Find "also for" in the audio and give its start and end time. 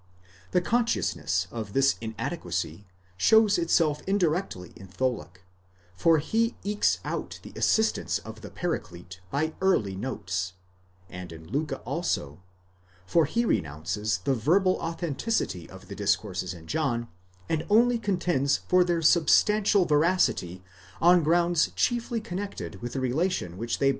11.85-13.25